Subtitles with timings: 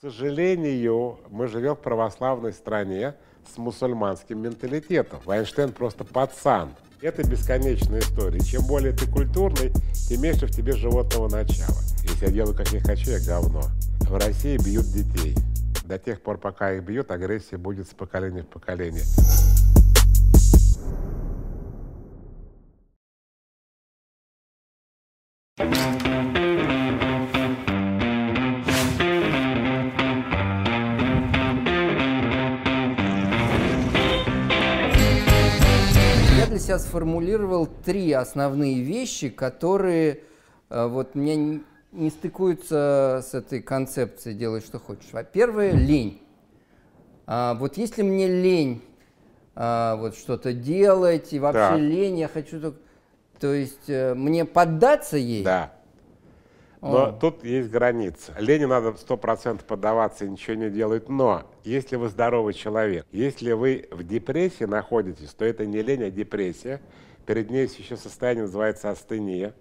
[0.00, 3.16] К сожалению, мы живем в православной стране
[3.52, 5.20] с мусульманским менталитетом.
[5.26, 6.70] Вайнштейн просто пацан.
[7.02, 8.40] Это бесконечная история.
[8.40, 9.70] Чем более ты культурный,
[10.08, 11.76] тем меньше в тебе животного начала.
[12.02, 13.60] Если я делаю, как я хочу, я говно.
[14.08, 15.34] В России бьют детей.
[15.84, 19.02] До тех пор, пока их бьют, агрессия будет с поколения в поколение.
[36.90, 40.20] Сформулировал три основные вещи, которые
[40.68, 45.12] э, вот мне не, стыкуются с этой концепцией «делай, что хочешь».
[45.12, 46.20] Во-первых, лень.
[47.26, 48.82] А, вот если мне лень
[49.54, 51.76] а, вот что-то делать, и вообще Да.
[51.76, 52.78] лень, я хочу только...
[53.38, 55.44] То есть э, мне поддаться ей?
[55.44, 55.72] Да.
[56.80, 57.12] Но О.
[57.12, 58.34] тут есть граница.
[58.38, 61.08] Лени надо сто процентов поддаваться и ничего не делать.
[61.08, 66.10] Но если вы здоровый человек, если вы в депрессии находитесь, то это не лень, а
[66.10, 66.80] депрессия.
[67.26, 69.54] Перед ней еще состояние, называется астения.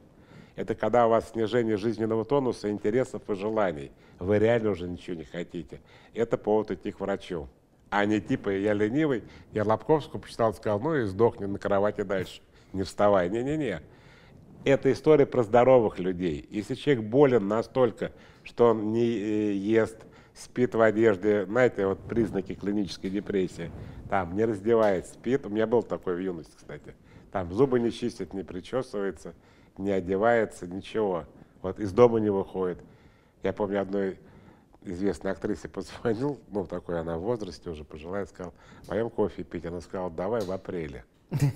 [0.56, 3.92] Это когда у вас снижение жизненного тонуса, интересов и желаний.
[4.20, 5.82] Вы реально уже ничего не хотите.
[6.14, 7.48] Это повод идти к врачу.
[7.90, 12.42] А не типа я ленивый, я Лобковскую почитал, сказал, ну и сдохни на кровати дальше.
[12.72, 13.30] Не вставай.
[13.30, 13.82] Не-не-не.
[14.66, 16.48] Это история про здоровых людей.
[16.50, 18.12] Если человек болен настолько,
[18.44, 19.98] что он не э, ест,
[20.34, 23.72] спит в одежде, знаете, вот признаки клинической депрессии,
[24.10, 26.94] там не раздевается, спит, у меня был такой в юности, кстати,
[27.32, 29.34] там зубы не чистит, не причесывается,
[29.78, 31.26] не одевается, ничего,
[31.62, 32.80] вот из дома не выходит.
[33.44, 34.18] Я помню одной
[34.84, 38.54] известной актрисе позвонил, ну такой она в возрасте уже пожилая, сказал,
[38.88, 39.66] пойдем кофе пить.
[39.66, 41.06] Она сказала, давай в апреле.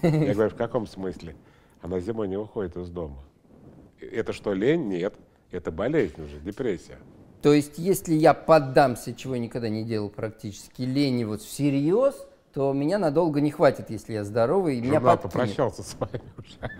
[0.02, 1.36] Я говорю, в каком смысле?
[1.84, 3.18] Она зимой не выходит из дома.
[4.00, 4.88] Это что, лень?
[4.88, 5.16] Нет.
[5.52, 6.98] Это болезнь уже, депрессия.
[7.42, 12.16] То есть если я поддамся, чего я никогда не делал практически, лени вот всерьез,
[12.54, 15.34] то меня надолго не хватит, если я здоровый, и меня Журнал подкинет.
[15.34, 16.72] попрощался с вами уже.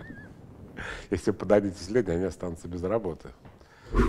[1.10, 3.28] Если вы подадитесь лень, они останутся без работы.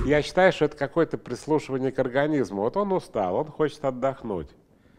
[0.06, 2.62] Я считаю, что это какое-то прислушивание к организму.
[2.62, 4.48] Вот он устал, он хочет отдохнуть.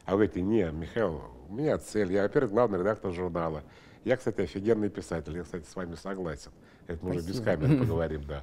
[0.05, 2.13] А вы говорите, не, Михаил, у меня цель.
[2.13, 3.63] Я, во-первых, главный редактор журнала.
[4.07, 5.37] Я, кстати, офигенный писатель.
[5.37, 6.53] Я, кстати, с вами согласен.
[6.87, 8.43] Это мы уже без камеры поговорим, да.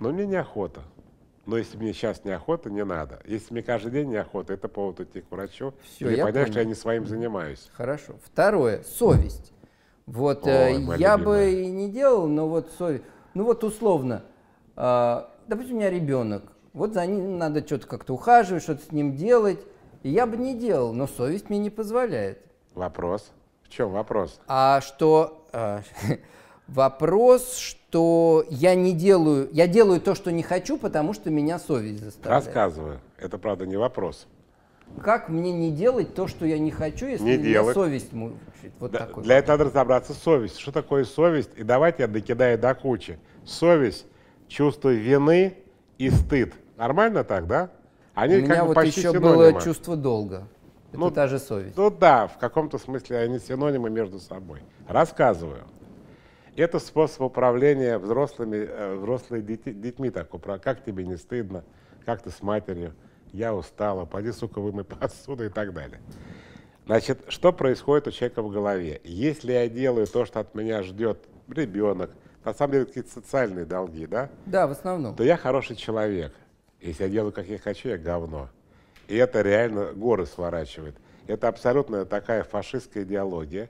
[0.00, 0.80] Но мне неохота.
[1.44, 3.20] Но если мне сейчас неохота, не надо.
[3.26, 6.64] Если мне каждый день неохота, это повод идти к врачу или я понять, что я
[6.64, 6.68] понял.
[6.70, 7.68] не своим занимаюсь.
[7.74, 8.14] Хорошо.
[8.24, 9.52] Второе, совесть.
[10.06, 11.46] Вот э, Ой, моя я любимая.
[11.46, 13.04] бы и не делал, но вот совесть.
[13.34, 14.24] Ну вот условно,
[14.76, 19.14] а, допустим, у меня ребенок, вот за ним надо что-то как-то ухаживать, что-то с ним
[19.14, 19.60] делать.
[20.04, 22.38] И я бы не делал, но совесть мне не позволяет.
[22.72, 23.30] Вопрос.
[23.72, 24.38] В чем вопрос?
[24.46, 25.80] А что а,
[26.68, 32.04] вопрос, что я не делаю, я делаю то, что не хочу, потому что меня совесть
[32.04, 32.44] заставляет.
[32.44, 33.00] Рассказываю.
[33.16, 34.26] Это, правда, не вопрос.
[35.02, 37.74] Как мне не делать то, что я не хочу, если Не меня делать.
[37.74, 38.38] совесть мучает?
[38.78, 39.24] Вот Да, такой.
[39.24, 40.60] для этого надо разобраться с совестью.
[40.60, 41.52] Что такое совесть?
[41.56, 43.18] И давайте я докидаю до кучи.
[43.46, 44.04] Совесть,
[44.48, 45.56] чувство вины
[45.96, 46.52] и стыд.
[46.76, 47.70] Нормально так, да?
[48.12, 49.34] Они У меня как бы вот почти еще синонимы.
[49.34, 50.46] было чувство долга.
[50.92, 51.76] Это Ну, та же совесть.
[51.76, 54.60] Ну да, в каком-то смысле они синонимы между собой.
[54.86, 55.64] Рассказываю.
[56.54, 60.10] Это способ управления взрослыми, э, взрослыми дети- детьми.
[60.10, 61.64] Так, упра- как тебе не стыдно,
[62.04, 62.92] как ты с матерью,
[63.32, 66.00] я устала, пойди, сука, вымой посуду и так далее.
[66.84, 69.00] Значит, что происходит у человека в голове?
[69.04, 72.10] Если я делаю то, что от меня ждет ребенок,
[72.44, 75.14] на самом деле какие-то социальные долги, да, Да, в основном.
[75.16, 76.34] то я хороший человек.
[76.82, 78.48] Если я делаю, как я хочу, я говно.
[79.12, 80.94] И это реально горы сворачивает.
[81.26, 83.68] Это абсолютно такая фашистская идеология.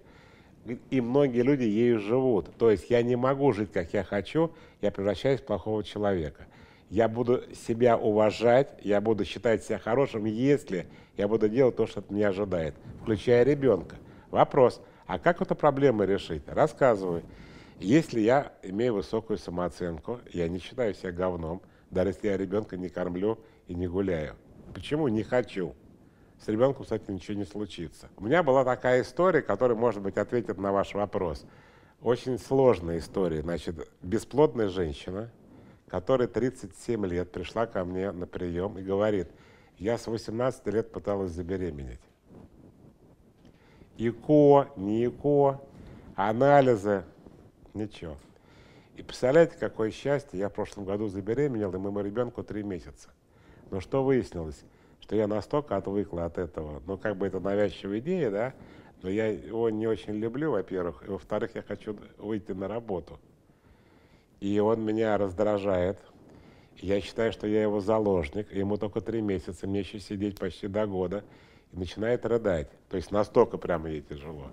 [0.88, 2.56] И- многие люди ею живут.
[2.58, 6.46] То есть я не могу жить, как я хочу, я превращаюсь в плохого человека.
[6.90, 10.86] Я буду себя уважать, я буду считать себя хорошим, если
[11.16, 13.96] я буду делать то, что от меня ожидает, включая ребенка.
[14.30, 16.44] Вопрос, а как эту проблему решить?
[16.46, 17.24] Рассказываю.
[17.80, 22.88] Если я имею высокую самооценку, я не считаю себя говном, даже если я ребенка не
[22.88, 24.36] кормлю и не гуляю.
[24.72, 25.08] Почему?
[25.08, 25.74] Не хочу.
[26.44, 28.08] С ребенком, кстати, ничего не случится.
[28.16, 31.44] У меня была такая история, которая, может быть, ответит на ваш вопрос.
[32.02, 33.42] Очень сложная история.
[33.42, 35.30] Значит, бесплодная женщина,
[35.86, 39.28] которая 37 лет пришла ко мне на прием и говорит,
[39.78, 42.00] я с 18 лет пыталась забеременеть.
[43.98, 45.60] ИКО, не ИКО,
[46.16, 47.04] анализы,
[47.72, 48.16] ничего.
[48.96, 53.10] И представляете, какое счастье, я в прошлом году забеременел, и моему ребенку три месяца.
[53.72, 54.62] Но что выяснилось?
[55.00, 58.54] Что я настолько отвыкла от этого, ну как бы это навязчивая идея, да,
[59.00, 63.18] но я его не очень люблю, во-первых, и во-вторых, я хочу выйти на работу.
[64.40, 65.98] И он меня раздражает.
[66.76, 70.86] Я считаю, что я его заложник, ему только три месяца, мне еще сидеть почти до
[70.86, 71.24] года.
[71.72, 72.68] И начинает рыдать.
[72.90, 74.50] То есть настолько прямо ей тяжело.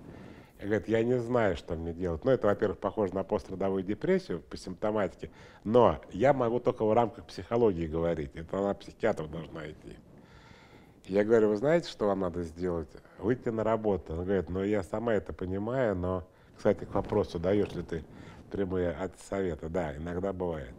[0.59, 2.25] И говорит, я не знаю, что мне делать.
[2.25, 5.31] Ну, это, во-первых, похоже на пострадовую депрессию по симптоматике,
[5.63, 8.31] но я могу только в рамках психологии говорить.
[8.35, 9.95] Это она психиатр должна идти.
[11.06, 12.89] Я говорю, вы знаете, что вам надо сделать?
[13.17, 14.13] Выйти на работу.
[14.13, 16.27] Он говорит, ну, я сама это понимаю, но,
[16.57, 18.03] кстати, к вопросу, даешь ли ты
[18.51, 19.69] прямые от совета?
[19.69, 20.73] Да, иногда бывает.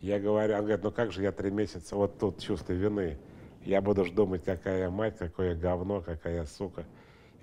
[0.00, 3.18] Я говорю, он говорит, ну как же я три месяца вот тут чувство вины.
[3.64, 6.84] Я буду же думать, какая я мать, какое говно, какая я сука.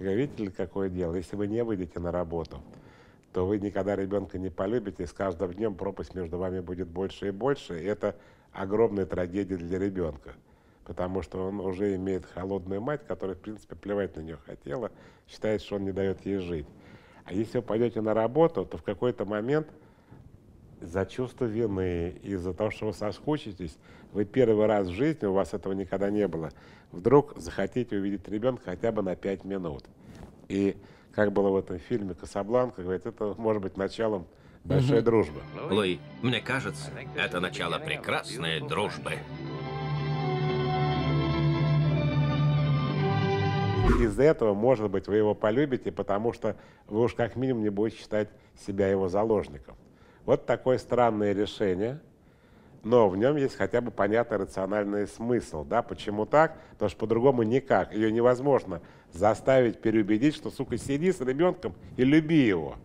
[0.03, 1.15] Я видите ли, какое дело?
[1.15, 2.59] Если вы не выйдете на работу,
[3.31, 7.29] то вы никогда ребенка не полюбите, и с каждым днем пропасть между вами будет больше
[7.29, 7.81] и больше.
[7.81, 8.15] И это
[8.51, 10.33] огромная трагедия для ребенка,
[10.83, 14.91] потому что он уже имеет холодную мать, которая, в принципе, плевать на нее хотела,
[15.29, 16.67] считает, что он не дает ей жить.
[17.23, 19.67] А если вы пойдете на работу, то в какой-то момент–
[20.83, 23.77] за чувство вины, из-за того, что вы соскучитесь,
[24.11, 26.51] вы первый раз в жизни, у вас этого никогда не было,
[26.91, 29.85] вдруг захотите увидеть ребенка хотя бы на 5 минут.
[30.49, 30.75] И
[31.13, 34.27] как было в этом фильме «Касабланка», говорит, это может быть началом
[34.63, 35.05] большой угу.
[35.05, 35.41] дружбы.
[35.69, 39.13] Луи, мне кажется, это начало прекрасной дружбы.
[43.99, 46.57] Из-за этого, может быть, вы его полюбите, потому что
[46.87, 48.29] вы уж как минимум не будете считать
[48.65, 49.75] себя его заложником.
[50.25, 51.99] Вот такое странное решение,
[52.83, 55.63] но в нем есть хотя бы понятный рациональный смысл.
[55.63, 55.81] Да?
[55.81, 56.57] Почему так?
[56.71, 57.93] Потому что по-другому никак.
[57.93, 58.81] Ее невозможно
[59.11, 62.75] заставить переубедить, что, сука, сиди с ребенком и люби его.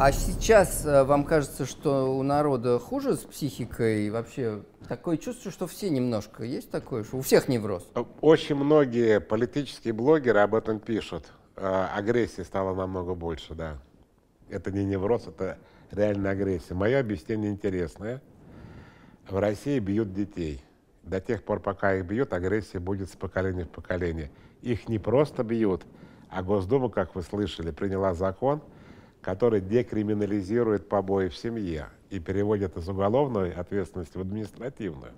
[0.00, 4.08] А сейчас э, вам кажется, что у народа хуже с психикой?
[4.10, 6.44] Вообще такое чувство, что все немножко.
[6.44, 7.84] Есть такое, что у всех невроз?
[8.20, 11.24] Очень многие политические блогеры об этом пишут.
[11.56, 13.78] Э, агрессии стало намного больше, да.
[14.48, 15.58] Это не невроз, это
[15.90, 16.74] реальная агрессия.
[16.74, 18.22] Мое объяснение интересное.
[19.28, 20.62] В России бьют детей.
[21.02, 24.30] До тех пор, пока их бьют, агрессия будет с поколения в поколение.
[24.62, 25.84] Их не просто бьют,
[26.28, 28.62] а Госдума, как вы слышали, приняла закон,
[29.20, 35.12] который декриминализирует побои в семье и переводит из уголовной ответственности в административную.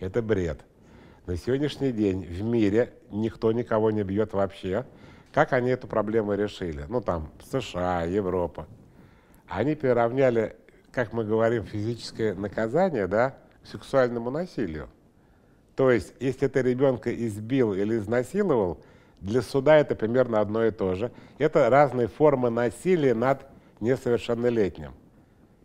[0.00, 0.60] Это бред.
[1.26, 4.84] На сегодняшний день в мире никто никого не бьет вообще.
[5.36, 6.86] Как они эту проблему решили?
[6.88, 8.66] Ну, там, США, Европа
[9.46, 10.56] они приравняли,
[10.90, 14.88] как мы говорим, физическое наказание да, к сексуальному насилию.
[15.74, 18.80] То есть, если ты ребенка избил или изнасиловал,
[19.20, 21.12] для суда это примерно одно и то же.
[21.36, 23.44] Это разные формы насилия над
[23.80, 24.94] несовершеннолетним.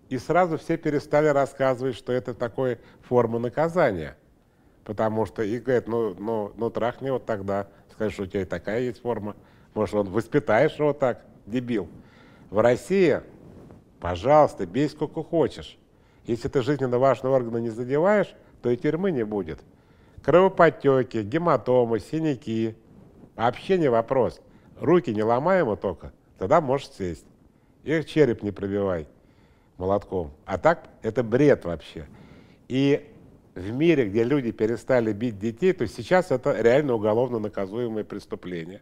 [0.09, 4.17] И сразу все перестали рассказывать, что это такой форма наказания.
[4.83, 8.45] Потому что и говорят, ну, ну, ну трахни вот тогда, скажешь, что у тебя и
[8.45, 9.38] такая есть форма.
[9.73, 11.88] Может, он воспитаешь его так, дебил.
[12.50, 13.21] В России
[14.01, 15.77] Пожалуйста, бей сколько хочешь.
[16.25, 18.33] Если ты жизненно важные органы не задеваешь,
[18.63, 19.59] то и тюрьмы не будет.
[20.23, 22.75] Кровоподтеки, гематомы, синяки.
[23.35, 24.41] Вообще не вопрос.
[24.79, 27.25] Руки не ломай ему только, тогда можешь сесть.
[27.83, 29.07] Их череп не пробивай
[29.77, 30.31] молотком.
[30.45, 32.07] А так это бред вообще.
[32.67, 33.07] И
[33.53, 38.81] в мире, где люди перестали бить детей, то сейчас это реально уголовно наказуемое преступление.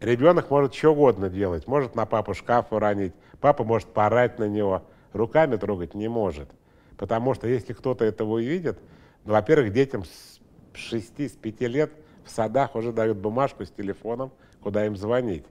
[0.00, 1.66] Ребенок может что угодно делать.
[1.66, 4.82] Может на папу шкаф уронить, папа может порать на него,
[5.12, 6.48] руками трогать не может.
[6.96, 8.78] Потому что если кто-то этого увидит,
[9.24, 10.40] ну, во-первых, детям с
[10.72, 11.92] 6 с 5 лет
[12.24, 15.44] в садах уже дают бумажку с телефоном, куда им звонить.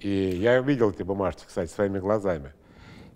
[0.00, 2.52] И я видел эти бумажки, кстати, своими глазами.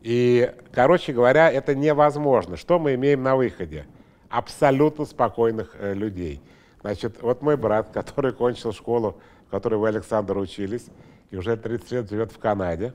[0.01, 2.57] И, короче говоря, это невозможно.
[2.57, 3.87] Что мы имеем на выходе?
[4.29, 6.41] Абсолютно спокойных э, людей.
[6.81, 10.87] Значит, вот мой брат, который кончил школу в которой вы, Александр, учились,
[11.33, 12.95] и уже 30 лет живет в Канаде.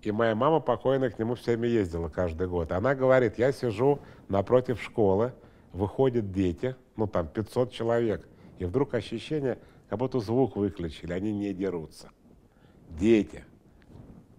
[0.00, 2.72] И моя мама покойная к нему все время ездила каждый год.
[2.72, 3.98] Она говорит, я сижу
[4.30, 5.34] напротив школы,
[5.74, 8.26] выходят дети, ну там 500 человек,
[8.58, 9.58] и вдруг ощущение,
[9.90, 12.08] как будто звук выключили, они не дерутся.
[12.88, 13.44] Дети.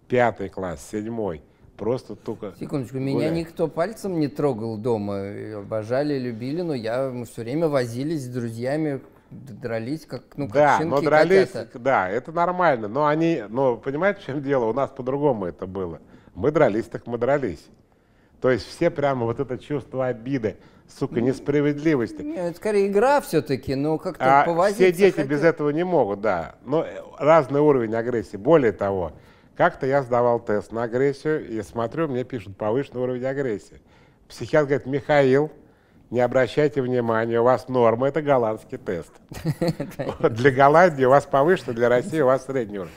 [0.08, 1.42] Пятый класс, седьмой.
[1.76, 3.20] Просто только Секундочку, гуляют.
[3.20, 5.20] меня никто пальцем не трогал дома.
[5.58, 10.78] Обожали, любили, но я, мы все время возились с друзьями дрались, как, ну, как да,
[10.78, 11.78] щенки но дрались, котята.
[11.78, 12.88] да, это нормально.
[12.88, 14.66] Но они, но понимаете, в чем дело?
[14.66, 16.00] У нас по-другому это было.
[16.34, 17.64] Мы дрались, так мы дрались.
[18.40, 20.56] То есть все прямо вот это чувство обиды,
[20.88, 22.22] сука, несправедливости.
[22.22, 25.30] Нет, скорее игра все-таки, но как-то а повозиться Все дети хотят.
[25.30, 26.56] без этого не могут, да.
[26.64, 26.86] Но
[27.18, 28.36] разный уровень агрессии.
[28.36, 29.12] Более того,
[29.56, 33.80] как-то я сдавал тест на агрессию, и смотрю, мне пишут повышенный уровень агрессии.
[34.28, 35.50] Психиатр говорит, Михаил,
[36.10, 39.12] не обращайте внимания, у вас норма, это голландский тест.
[40.30, 42.92] Для Голландии у вас повышенный, для России у вас средний уровень.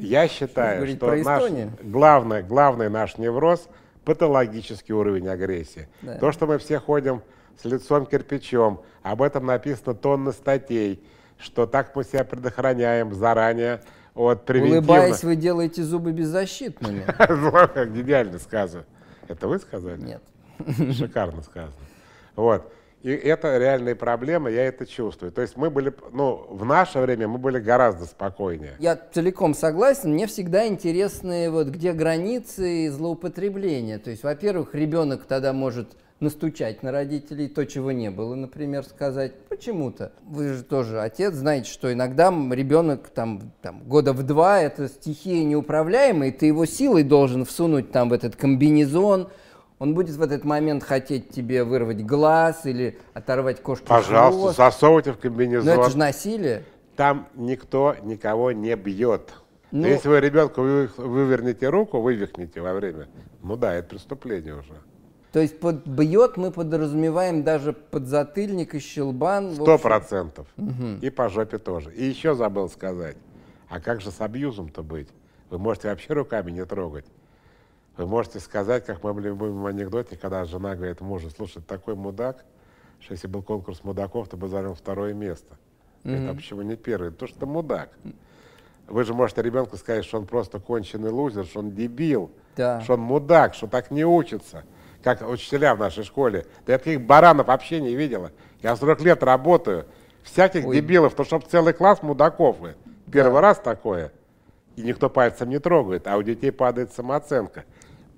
[0.00, 1.42] Я считаю, что наш
[1.82, 3.68] главный, главный наш невроз
[4.04, 5.88] патологический уровень агрессии.
[6.20, 7.22] То, что мы все ходим
[7.60, 11.02] с лицом кирпичом, об этом написано тонны статей,
[11.38, 13.80] что так мы себя предохраняем заранее
[14.14, 14.78] от превентивно.
[14.78, 17.04] Улыбаясь, вы делаете зубы беззащитными.
[17.94, 18.84] Гениально сказано.
[19.28, 20.00] Это вы сказали?
[20.00, 20.22] Нет.
[20.96, 21.74] Шикарно сказано.
[22.36, 22.70] Вот.
[23.02, 25.30] И это реальные проблемы, я это чувствую.
[25.30, 28.76] То есть мы были, ну, в наше время мы были гораздо спокойнее.
[28.78, 30.14] Я целиком согласен.
[30.14, 33.98] Мне всегда интересны, вот, где границы злоупотребления.
[33.98, 35.88] То есть, во-первых, ребенок тогда может
[36.20, 39.34] настучать на родителей, то, чего не было, например, сказать.
[39.50, 40.12] Почему-то.
[40.26, 45.44] Вы же тоже отец, знаете, что иногда ребенок там, там года в два, это стихия
[45.44, 49.28] неуправляемая, и ты его силой должен всунуть там в этот комбинезон,
[49.78, 54.56] он будет в этот момент хотеть тебе вырвать глаз или оторвать кошке Пожалуйста, хвост.
[54.56, 55.66] засовывайте в комбинезон.
[55.74, 56.64] Но это же насилие.
[56.96, 59.32] Там никто никого не бьет.
[59.72, 63.08] Но Ну- если вы ребенку вы, вывернете руку, вывихните во время,
[63.42, 64.74] ну да, это преступление уже.
[65.32, 69.54] То есть под бьет мы подразумеваем даже подзатыльник и щелбан.
[69.56, 70.46] Сто процентов.
[71.02, 71.92] И по жопе тоже.
[71.92, 73.16] И еще забыл сказать,
[73.68, 75.08] а как же с абьюзом-то быть?
[75.50, 77.06] Вы можете вообще руками не трогать.
[77.96, 82.44] Вы можете сказать, как в моем любимом анекдоте, когда жена говорит мужу, слушай, такой мудак,
[83.00, 85.56] что если был конкурс мудаков, ты бы занял второе место.
[86.02, 87.12] Говорит, а почему не первый?
[87.12, 87.90] Потому что ты мудак.
[88.88, 92.80] Вы же можете ребенку сказать, что он просто конченый лузер, что он дебил, Да.
[92.82, 94.64] что он мудак, что так не учится.
[95.02, 96.46] Как учителя в нашей школе.
[96.66, 98.32] Да я таких баранов вообще не видела.
[98.62, 99.86] Я 40 лет работаю.
[100.22, 100.76] Всяких Ой.
[100.76, 102.58] дебилов, то чтоб целый класс мудаков.
[102.58, 102.74] вы.
[103.12, 104.12] Первый раз такое.
[104.76, 107.64] И никто пальцем не трогает, а у детей падает самооценка.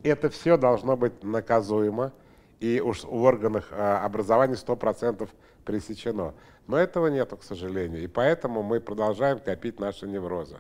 [0.07, 2.13] Это все должно быть наказуемо.
[2.61, 5.29] И уж в органах а, образования 100%
[5.65, 6.33] пресечено.
[6.69, 8.03] Но этого нету, к сожалению.
[8.03, 10.57] И поэтому мы продолжаем копить наши неврозы.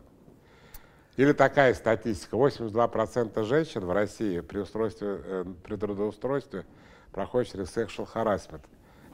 [1.16, 2.36] Или такая статистика.
[2.36, 6.66] 82% женщин в России при, устройстве, э, при трудоустройстве
[7.12, 8.62] проходят через sexual harassment.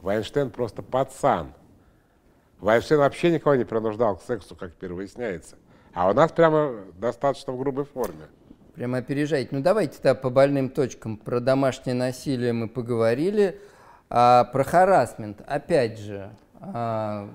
[0.01, 1.53] Вайнштейн просто пацан.
[2.59, 5.57] Вайнштейн вообще никого не принуждал к сексу, как теперь выясняется.
[5.93, 8.27] А у нас прямо достаточно в грубой форме.
[8.75, 9.51] Прямо опережаете.
[9.53, 11.17] Ну давайте да, по больным точкам.
[11.17, 13.61] Про домашнее насилие мы поговорили.
[14.09, 17.31] А про харасмент, опять же, а,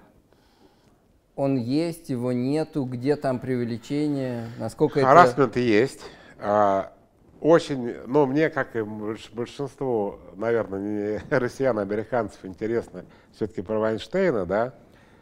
[1.36, 5.08] он есть, его нету, где там преувеличение, насколько это...
[5.08, 6.02] Харасмент есть.
[6.40, 6.92] А,
[7.42, 13.80] Очень, ну, мне, как и больш- большинству, наверное, не россиян, а американцев, интересно все-таки про
[13.80, 14.74] Вайнштейна, да?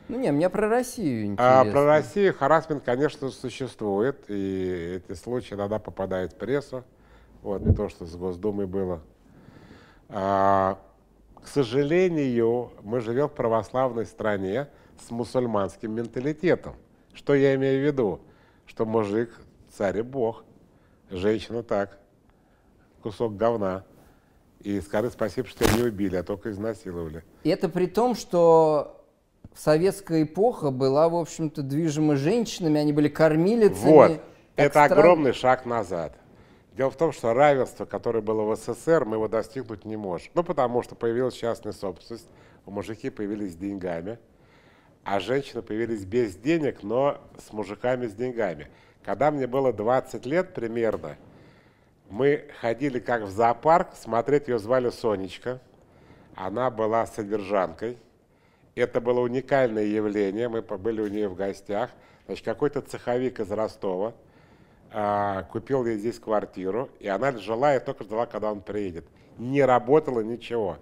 [0.08, 1.62] Ну не, мне про Россию интересно.
[1.62, 6.84] А про Россию харасмент, конечно, существует, и эти случаи иногда попадают в прессу.
[7.42, 9.02] Вот то, что с Госдумой было.
[10.10, 10.80] А,
[11.42, 14.68] к сожалению, мы живем в православной стране
[15.06, 16.76] с мусульманским менталитетом.
[17.14, 18.20] Что я имею в виду?
[18.66, 19.32] Что мужик
[19.76, 20.44] царь и бог,
[21.10, 21.98] женщина так,
[23.02, 23.84] кусок говна.
[24.62, 27.24] И скажи спасибо, что не убили, а только изнасиловали.
[27.44, 28.95] И это при том, что
[29.56, 33.90] советская эпоха была, в общем-то, движима женщинами, они были кормилицами.
[33.90, 34.22] Вот,
[34.56, 34.96] это странно.
[34.96, 36.18] огромный шаг назад.
[36.76, 40.30] Дело в том, что равенство, которое было в СССР, мы его достигнуть не можем.
[40.34, 42.28] Ну, потому что появилась частная собственность,
[42.66, 44.20] у мужики появились с деньгами,
[45.04, 48.68] а женщины появились без денег, но с мужиками с деньгами.
[49.06, 51.16] Когда мне было 20 лет примерно,
[52.10, 55.62] мы ходили как в зоопарк, смотреть ее звали Сонечка.
[56.36, 57.98] Она была содержанкой.
[58.76, 60.50] Это было уникальное явление.
[60.50, 61.92] Мы побыли у нее в гостях.
[62.26, 64.14] Значит, какой-то цеховик из Ростова
[64.92, 69.06] а, купил ей здесь квартиру, и она жила и только ждала, когда он приедет.
[69.38, 70.78] Не работало ничего.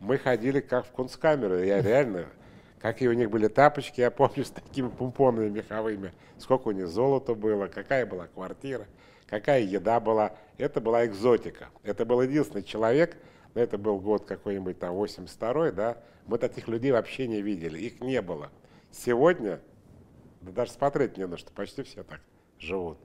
[0.00, 1.62] Мы ходили как в кунсткамеру.
[1.62, 2.26] Я реально,
[2.80, 6.12] какие у них были тапочки, я помню, с такими помпонами меховыми.
[6.38, 8.86] Сколько у них золота было, какая была квартира,
[9.28, 10.32] какая еда была.
[10.58, 11.68] Это была экзотика.
[11.84, 13.16] Это был единственный человек,
[13.60, 15.96] это был год какой-нибудь там 82 да,
[16.26, 18.50] мы таких людей вообще не видели, их не было.
[18.90, 19.60] Сегодня,
[20.40, 22.20] да даже смотреть не на что, почти все так
[22.58, 22.98] живут.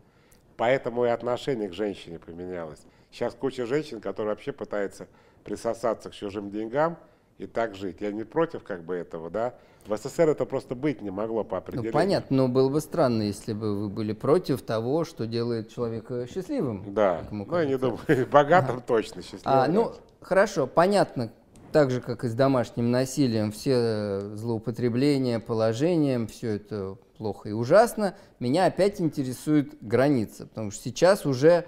[0.57, 2.81] Поэтому и отношение к женщине поменялось.
[3.11, 5.07] Сейчас куча женщин, которые вообще пытаются
[5.43, 6.97] присосаться к чужим деньгам
[7.37, 7.97] и так жить.
[7.99, 9.55] Я не против как бы этого, да.
[9.87, 11.93] В СССР это просто быть не могло по Ну, определению.
[11.93, 16.93] понятно, но было бы странно, если бы вы были против того, что делает человека счастливым.
[16.93, 17.99] Да, ну я не думаю,
[18.31, 19.43] богатым точно, счастливым.
[19.45, 19.93] А, ну.
[20.21, 21.31] Хорошо, понятно,
[21.71, 27.51] так же, как и с домашним насилием, все э, злоупотребления положением, все это плохо и
[27.51, 28.15] ужасно.
[28.39, 31.65] Меня опять интересует граница, потому что сейчас уже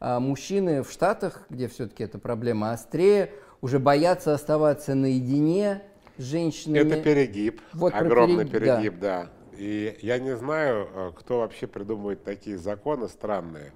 [0.00, 3.30] а, мужчины в Штатах, где все-таки эта проблема острее,
[3.60, 5.82] уже боятся оставаться наедине
[6.18, 6.78] с женщинами.
[6.78, 8.76] Это перегиб, Вот огромный перегиб, да.
[8.76, 9.30] перегиб, да.
[9.58, 13.72] И я не знаю, э, кто вообще придумывает такие законы странные.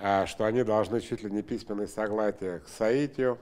[0.00, 3.38] А, что они должны чуть ли не письменное согласие к соитию,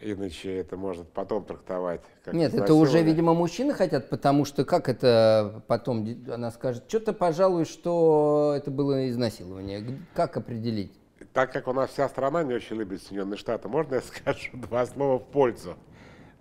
[0.00, 4.88] иначе это может потом трактовать как Нет, это уже, видимо, мужчины хотят, потому что как
[4.88, 10.00] это потом она скажет, что-то, пожалуй, что это было изнасилование.
[10.14, 10.92] Как определить?
[11.32, 14.86] Так как у нас вся страна не очень любит Соединенные Штаты, можно я скажу два
[14.86, 15.76] слова в пользу?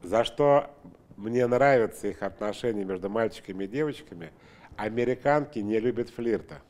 [0.04, 0.72] За что
[1.18, 4.32] мне нравятся их отношения между мальчиками и девочками,
[4.76, 6.62] американки не любят флирта.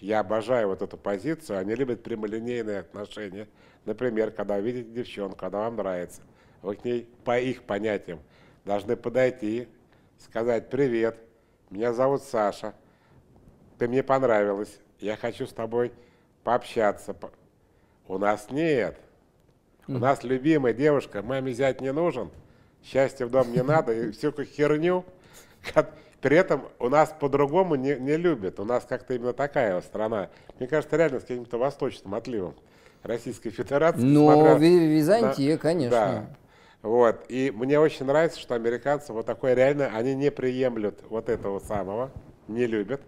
[0.00, 3.48] Я обожаю вот эту позицию, они любят прямолинейные отношения.
[3.84, 6.22] Например, когда видите девчонку, она вам нравится,
[6.62, 8.20] вы к ней, по их понятиям,
[8.64, 9.66] должны подойти,
[10.18, 11.18] сказать «Привет,
[11.70, 12.74] меня зовут Саша,
[13.78, 15.92] ты мне понравилась, я хочу с тобой
[16.44, 17.14] пообщаться».
[17.14, 17.32] По-
[18.06, 18.98] У нас нет.
[19.88, 22.30] У нас любимая девушка, маме зять не нужен,
[22.84, 25.04] счастья в дом не надо, и всю эту херню.
[26.20, 28.58] При этом у нас по-другому не, не любят.
[28.58, 30.30] У нас как-то именно такая вот страна.
[30.58, 32.54] Мне кажется, реально с каким-то восточным отливом
[33.04, 34.00] Российской Федерации.
[34.58, 35.90] Ви- Византия, на- конечно.
[35.90, 36.26] Да.
[36.82, 37.24] Вот.
[37.28, 42.10] И мне очень нравится, что американцы вот такое реально, они не приемлют вот этого самого,
[42.48, 43.00] не любят.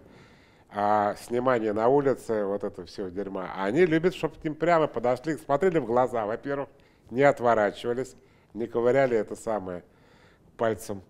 [0.73, 3.49] А снимание на улице, вот это все дерьма.
[3.57, 6.69] А они любят, чтобы к ним прямо подошли, смотрели в глаза, во-первых,
[7.09, 8.15] не отворачивались,
[8.53, 9.83] не ковыряли это самое
[10.55, 11.01] пальцем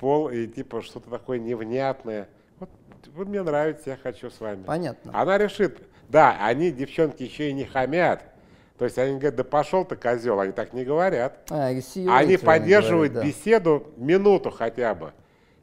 [0.00, 2.26] пол и типа что-то такое невнятное.
[2.58, 2.70] Вот
[3.14, 4.64] вы мне нравитесь, я хочу с вами.
[4.64, 5.12] Понятно.
[5.14, 5.78] Она решит,
[6.08, 8.24] да, они, девчонки, еще и не хамят.
[8.78, 11.38] То есть они говорят, да пошел ты, козел, они так не говорят.
[11.50, 13.38] А, Они поддерживают говорят, да.
[13.38, 15.12] беседу минуту хотя бы.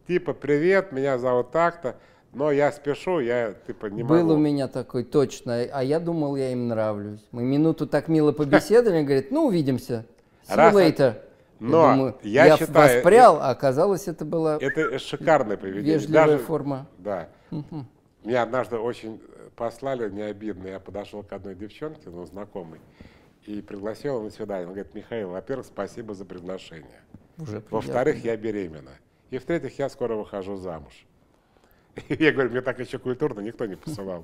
[0.08, 1.96] Типа, привет, меня зовут так-то,
[2.32, 4.34] но я спешу, я типа не Был могу.
[4.36, 7.20] у меня такой, точно, а я думал, я им нравлюсь.
[7.32, 10.06] Мы минуту так мило побеседовали, говорит, ну, увидимся.
[10.48, 11.16] See you later.
[11.60, 15.96] Но думаю, я я считаю, воспрял, а оказалось, это была Это шикарное поведение.
[15.96, 16.88] вежливая Даже- форма.
[16.98, 17.30] Да.
[18.24, 19.22] Меня однажды очень
[19.56, 20.68] послали, не обидно.
[20.68, 22.80] Я подошел к одной девчонке, ну, знакомой,
[23.46, 24.68] и пригласил ее на свидание.
[24.68, 27.02] Он говорит, Михаил, во-первых, спасибо за приглашение.
[27.38, 28.92] Уже Во-вторых, я беременна.
[29.30, 31.06] И в-третьих, я скоро выхожу замуж.
[32.10, 34.24] Я говорю, мне так еще культурно никто не посылал.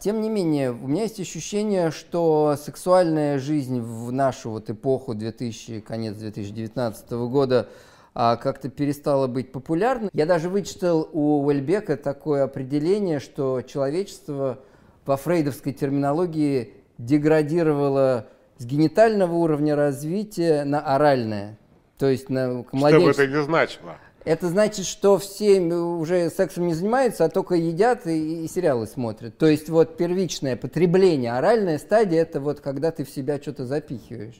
[0.00, 5.80] Тем не менее, у меня есть ощущение, что сексуальная жизнь в нашу вот эпоху 2000,
[5.80, 7.68] конец 2019 года
[8.14, 10.10] а, как-то перестала быть популярной.
[10.12, 14.60] Я даже вычитал у Уэльбека такое определение, что человечество
[15.04, 21.58] по фрейдовской терминологии деградировало с генитального уровня развития на оральное.
[21.98, 23.96] То есть на к Что бы это ни значило.
[24.28, 29.38] Это значит, что все уже сексом не занимаются, а только едят и, и сериалы смотрят.
[29.38, 34.38] То есть вот первичное потребление, оральная стадия– это вот когда ты в себя что-то запихиваешь.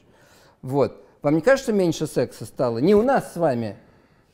[0.61, 1.03] Вот.
[1.23, 2.77] Вам не кажется, меньше секса стало?
[2.77, 3.77] Не у нас с вами,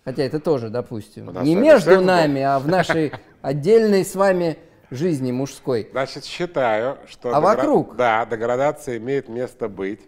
[0.03, 1.31] хотя это тоже, допустим.
[1.41, 2.01] Не между был.
[2.01, 4.57] нами, а в нашей отдельной с вами
[4.91, 5.87] жизни мужской.
[5.89, 7.33] Значит, считаю, что...
[7.33, 7.95] А вокруг?
[7.95, 10.01] Да, деградация имеет место быть.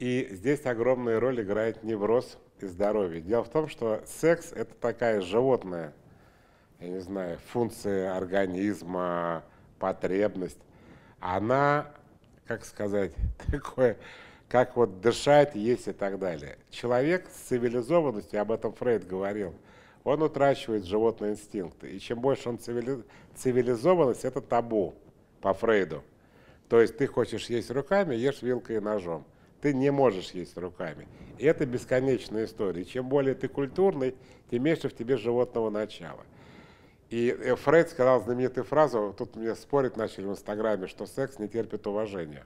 [0.00, 3.20] И здесь огромную роль играет невроз и здоровье.
[3.20, 5.92] Дело в том, что секс– это такая животная,
[6.80, 9.44] я не знаю, функция организма,
[9.78, 10.58] потребность.
[11.20, 11.90] Она,
[12.46, 13.12] как сказать,
[13.50, 13.96] такое,
[14.48, 16.58] как вот дышать, есть и так далее.
[16.70, 19.54] Человек с цивилизованностью, об этом Фрейд говорил,
[20.04, 21.90] он утрачивает животные инстинкты.
[21.90, 24.94] И чем больше он цивили- цивилизованность, это табу
[25.40, 26.04] по Фрейду.
[26.68, 29.24] То есть ты хочешь есть руками, ешь вилкой и ножом.
[29.60, 31.08] Ты не можешь есть руками.
[31.38, 32.84] И это бесконечная история.
[32.84, 34.14] Чем более ты культурный,
[34.50, 36.24] тем меньше в тебе животного начала.
[37.10, 41.48] И э, Фрейд сказал знаменитую фразу, тут мне спорить начали в Инстаграме, что секс не
[41.48, 42.44] терпит уважения.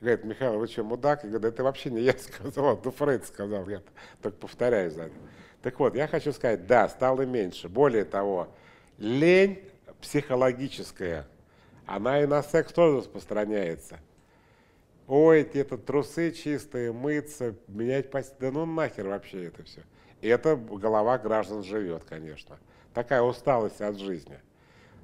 [0.00, 1.24] Говорит, Михаил, вы что, мудак?
[1.24, 3.82] Я говорю, это вообще не я сказал, это Фрейд сказал, я
[4.20, 5.22] только повторяю за ним.
[5.62, 7.68] Так вот, я хочу сказать, да, стало меньше.
[7.68, 8.48] Более того,
[8.98, 9.62] лень
[10.00, 11.26] психологическая,
[11.86, 13.98] она и на секс тоже распространяется.
[15.08, 18.36] Ой, эти это трусы чистые, мыться, менять постель.
[18.40, 19.82] Да ну нахер вообще это все.
[20.20, 22.56] И это голова граждан живет, конечно.
[22.92, 24.38] Такая усталость от жизни.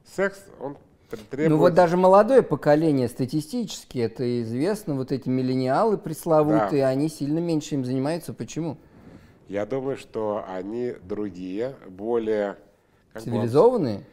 [0.04, 0.76] Секс, он
[1.10, 1.50] тр- требует...
[1.50, 6.88] Ну вот даже молодое поколение статистически, это известно, вот эти миллениалы пресловутые, Да.
[6.88, 8.32] они сильно меньше им занимаются.
[8.34, 8.78] Почему?
[9.48, 12.56] Я думаю, что они другие, более...
[13.14, 14.04] бы Цивилизованные?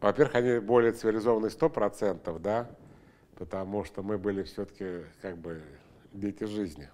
[0.00, 2.68] Во-первых, они более цивилизованные 100%, да,
[3.38, 5.62] потому что мы были все-таки как бы
[6.12, 6.88] дети жизни,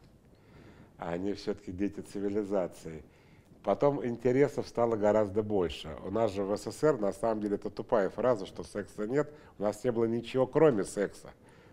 [0.99, 3.03] а они все-таки дети цивилизации.
[3.63, 5.97] Потом интересов стало гораздо больше.
[6.05, 9.33] У нас же в СССР, на самом деле, это тупая фраза, что секса нет.
[9.59, 11.31] У нас не было ничего, кроме секса.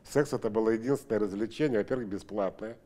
[0.10, 2.78] Секс это было единственное развлечение, во-первых, бесплатное,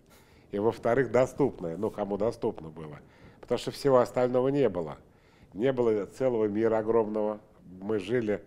[0.51, 2.99] и во-вторых, доступное, ну, кому доступно было.
[3.41, 4.97] Потому что всего остального не было.
[5.53, 7.39] Не было целого мира огромного.
[7.79, 8.41] Мы жили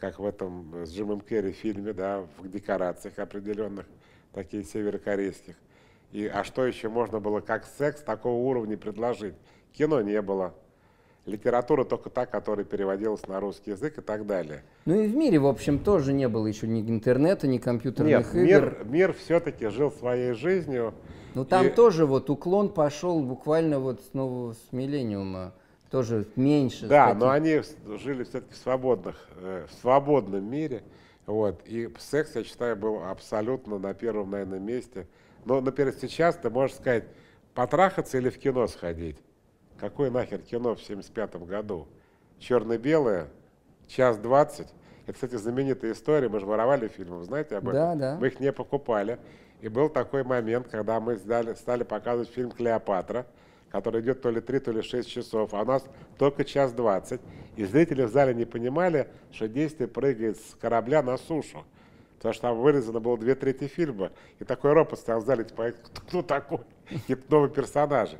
[0.00, 3.86] как в этом с Джимом Керри фильме, да, в декорациях определенных,
[4.32, 5.54] такие северокорейских.
[6.12, 9.34] И, а что еще можно было как секс такого уровня предложить?
[9.72, 10.54] Кино не было.
[11.26, 14.64] Литература только та, которая переводилась на русский язык и так далее.
[14.86, 18.34] Ну и в мире, в общем, тоже не было еще ни интернета, ни компьютерных Нет,
[18.34, 18.44] игр.
[18.44, 20.94] мир, мир все-таки жил своей жизнью.
[21.34, 25.52] Ну там и- тоже вот уклон пошел буквально вот с нового с миллениума.
[25.90, 26.86] Тоже меньше.
[26.86, 27.20] Да, статей.
[27.20, 27.62] но они
[27.98, 30.82] жили все-таки в свободных, э, в свободном мире.
[31.26, 31.62] Вот.
[31.66, 35.06] И секс, я считаю, был абсолютно на первом, наверное, месте.
[35.44, 37.04] Но, например, сейчас ты можешь сказать,
[37.54, 39.16] потрахаться или в кино сходить.
[39.78, 41.88] Какое нахер кино в 75 году?
[42.38, 43.28] Черно-белое,
[43.88, 44.68] час двадцать.
[45.06, 46.28] Это, кстати, знаменитая история.
[46.28, 47.72] Мы же воровали фильмы, знаете об этом?
[47.74, 48.18] Да, да.
[48.20, 49.18] Мы их не покупали.
[49.60, 53.26] И был такой момент, когда мы сдали- стали показывать фильм «Клеопатра»,
[53.70, 55.84] который идет то ли 3, то ли 6 часов, а у нас
[56.18, 57.20] только час 20.
[57.56, 61.64] И зрители в зале не понимали, что действие прыгает с корабля на сушу.
[62.16, 64.12] Потому что там вырезано было две трети фильма.
[64.40, 66.60] И такой ропот стоял в зале, типа, кто, такой?
[67.08, 68.18] И новые персонажи.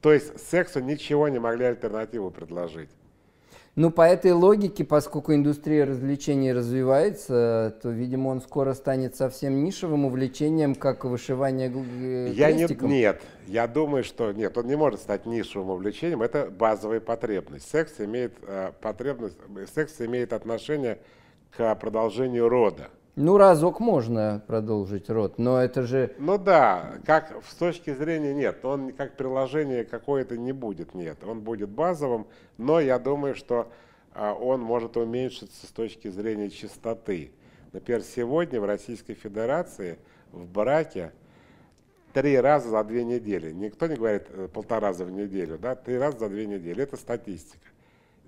[0.00, 2.90] То есть сексу ничего не могли альтернативу предложить.
[3.74, 10.04] Ну, по этой логике, поскольку индустрия развлечений развивается, то, видимо, он скоро станет совсем нишевым
[10.04, 15.24] увлечением, как вышивание э, Я не, нет, я думаю, что нет, он не может стать
[15.24, 17.66] нишевым увлечением, это базовая потребность.
[17.70, 19.38] Секс имеет э, потребность,
[19.74, 20.98] секс имеет отношение
[21.56, 22.90] к продолжению рода.
[23.14, 26.14] Ну, разок можно продолжить рот, но это же...
[26.18, 31.40] Ну да, как с точки зрения нет, он как приложение какое-то не будет, нет, он
[31.40, 33.70] будет базовым, но я думаю, что
[34.14, 37.32] а, он может уменьшиться с точки зрения чистоты.
[37.72, 39.98] Например, сегодня в Российской Федерации
[40.30, 41.12] в браке
[42.14, 43.52] три раза за две недели.
[43.52, 46.82] Никто не говорит э, полтора раза в неделю, да, три раза за две недели.
[46.82, 47.66] Это статистика.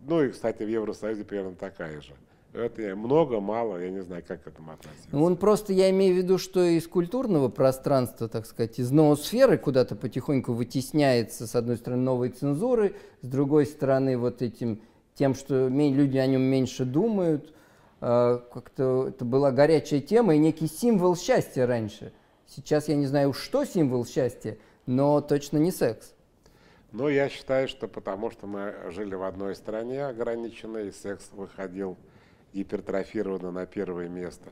[0.03, 2.13] Ну и, кстати, в Евросоюзе примерно такая же.
[2.55, 5.09] Это много, мало, я не знаю, как к этому относиться.
[5.11, 9.59] Ну, он просто, я имею в виду, что из культурного пространства, так сказать, из ноосферы
[9.59, 14.81] куда-то потихоньку вытесняется, с одной стороны, новой цензуры, с другой стороны, вот этим,
[15.17, 17.53] тем, что люди о нем меньше думают.
[18.01, 22.13] А, Как-то это была горячая тема и некий символ счастья раньше.
[22.47, 26.15] Сейчас я не знаю, что символ счастья, но точно не секс.
[26.93, 31.97] Ну, я считаю, что потому что мы жили в одной стране ограниченной, и секс выходил
[32.55, 34.51] гипертрофированно на первое место.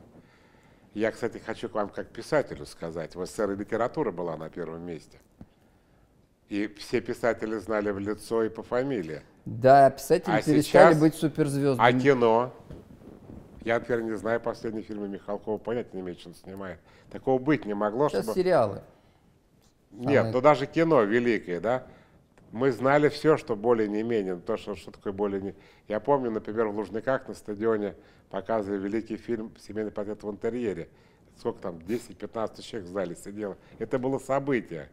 [0.94, 3.14] Я, кстати, хочу к вам как писателю сказать.
[3.14, 5.18] В СССР и литература была на первом месте.
[6.48, 9.22] И все писатели знали в лицо и по фамилии.
[9.46, 12.00] Да, писатели А перестали быть А суперзвездами.
[12.00, 12.52] кино?
[13.64, 16.78] Я, например, не знаю последние фильмы Михалкова, понятия не имею, что он снимает.
[17.10, 18.38] Такого быть не могло, Сейчас чтобы...
[18.38, 18.82] сериалы.
[19.92, 21.86] Нет, Самое- ну даже кино великое, да.
[22.52, 25.54] Мы знали все, что более не менее, то, что, что такое более не...
[25.88, 27.94] Я помню, например, в Лужниках на стадионе
[28.30, 30.88] показывали великий фильм «Семейный портрет в интерьере».
[31.38, 33.56] Сколько там, 10-15 человек в зале сидело.
[33.78, 34.90] Это было событие.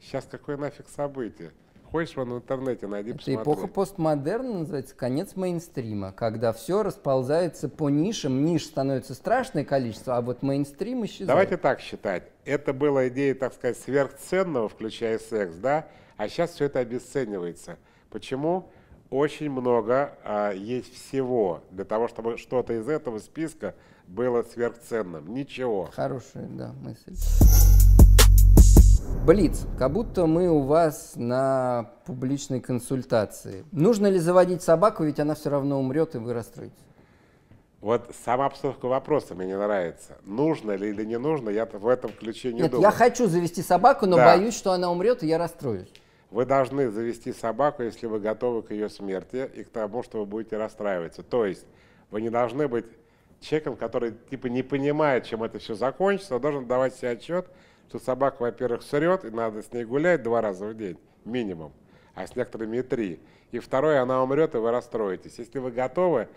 [0.00, 1.52] Сейчас какое нафиг событие?
[1.92, 3.42] Хочешь вон в интернете, найди, Это посмотри.
[3.42, 10.20] эпоха постмодерна называется, конец мейнстрима, когда все расползается по нишам, ниш становится страшное количество, а
[10.20, 11.28] вот мейнстрим исчезает.
[11.28, 12.24] Давайте так считать.
[12.44, 15.86] Это была идея, так сказать, сверхценного, включая секс, да?
[16.16, 17.76] А сейчас все это обесценивается.
[18.10, 18.70] Почему?
[19.10, 23.74] Очень много а, есть всего для того, чтобы что-то из этого списка
[24.06, 25.32] было сверхценным.
[25.32, 25.88] Ничего.
[25.94, 27.14] Хорошая, да, мысль.
[29.24, 33.64] Блиц, как будто мы у вас на публичной консультации.
[33.72, 36.74] Нужно ли заводить собаку, ведь она все равно умрет, и вы расстроитесь.
[37.80, 40.16] Вот сама обстановка вопроса мне не нравится.
[40.24, 42.82] Нужно ли или не нужно, я в этом ключе не Нет, думаю.
[42.82, 44.24] я хочу завести собаку, но Да.
[44.36, 45.92] боюсь, что она умрет, и я расстроюсь.
[46.30, 50.26] Вы должны завести собаку, если вы готовы к ее смерти и к тому, что вы
[50.26, 51.22] будете расстраиваться.
[51.22, 51.66] То есть
[52.10, 52.86] вы не должны быть
[53.40, 57.46] человеком, который типа не понимает, чем это все закончится, он должен давать себе отчет,
[57.88, 61.72] что собака, во-первых, срет, и надо с ней гулять два раза в день, минимум,
[62.14, 63.20] а с некоторыми и три.
[63.52, 65.38] И второе, она умрет, и вы расстроитесь.
[65.38, 66.28] Если вы готовы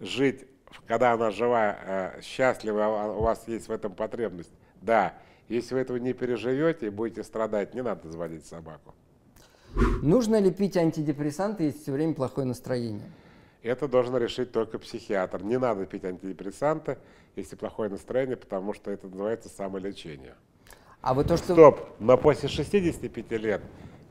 [0.00, 0.46] жить,
[0.86, 5.14] когда она жива, э, счастлива, а у вас есть в этом потребность, да.
[5.48, 8.94] Если вы этого не переживете и будете страдать, не надо заводить собаку.
[10.02, 13.10] Нужно ли пить антидепрессанты, если все время плохое настроение?
[13.62, 15.42] Это должен решить только психиатр.
[15.42, 16.98] Не надо пить антидепрессанты,
[17.36, 20.34] если плохое настроение, потому что это называется самолечение.
[21.00, 21.52] А вот то, что...
[21.52, 23.62] Стоп, но после 65 лет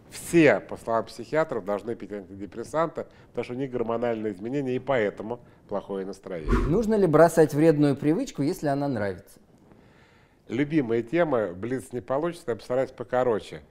[0.09, 5.41] все, по словам психиатров, должны пить антидепрессанты, потому что у них гормональные изменения, и поэтому
[5.67, 6.51] плохое настроение.
[6.67, 9.39] Нужно ли бросать вредную привычку, если она нравится?
[10.47, 13.61] Любимая тема, блиц не получится, я постараюсь покороче.